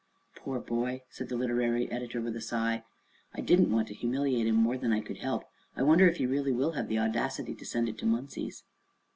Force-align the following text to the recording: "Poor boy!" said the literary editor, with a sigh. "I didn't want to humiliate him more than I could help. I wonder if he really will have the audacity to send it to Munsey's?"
"Poor 0.35 0.57
boy!" 0.59 1.03
said 1.11 1.29
the 1.29 1.35
literary 1.35 1.87
editor, 1.91 2.19
with 2.19 2.35
a 2.35 2.41
sigh. 2.41 2.83
"I 3.35 3.41
didn't 3.41 3.69
want 3.71 3.87
to 3.89 3.93
humiliate 3.93 4.47
him 4.47 4.55
more 4.55 4.75
than 4.75 4.91
I 4.91 4.99
could 4.99 5.17
help. 5.17 5.43
I 5.75 5.83
wonder 5.83 6.07
if 6.07 6.17
he 6.17 6.25
really 6.25 6.51
will 6.51 6.71
have 6.71 6.87
the 6.87 6.97
audacity 6.97 7.53
to 7.53 7.65
send 7.67 7.87
it 7.87 7.99
to 7.99 8.07
Munsey's?" 8.07 8.63